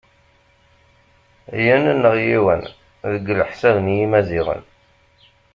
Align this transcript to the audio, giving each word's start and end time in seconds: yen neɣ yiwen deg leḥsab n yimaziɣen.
yen 1.63 1.85
neɣ 2.01 2.15
yiwen 2.25 2.61
deg 3.11 3.25
leḥsab 3.39 3.75
n 3.79 3.87
yimaziɣen. 3.97 4.63